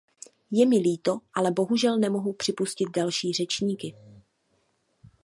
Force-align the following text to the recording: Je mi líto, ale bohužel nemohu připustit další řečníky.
Je 0.51 0.65
mi 0.65 0.77
líto, 0.79 1.17
ale 1.33 1.51
bohužel 1.51 1.97
nemohu 1.99 2.33
připustit 2.33 2.85
další 2.95 3.33
řečníky. 3.33 3.95